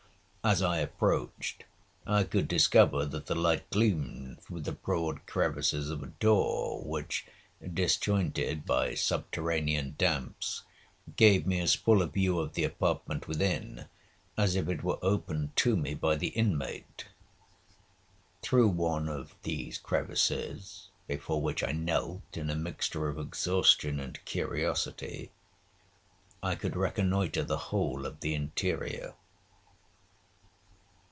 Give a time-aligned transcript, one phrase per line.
[0.43, 1.65] As I approached,
[2.03, 7.27] I could discover that the light gleamed through the broad crevices of a door, which,
[7.71, 10.63] disjointed by subterranean damps,
[11.15, 13.85] gave me as full a view of the apartment within,
[14.35, 17.05] as if it were opened to me by the inmate.
[18.41, 24.17] Through one of these crevices, before which I knelt in a mixture of exhaustion and
[24.25, 25.29] curiosity,
[26.41, 29.13] I could reconnoitre the whole of the interior.